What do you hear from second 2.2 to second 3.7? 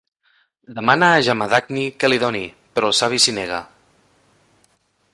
doni, però el savi s'hi nega.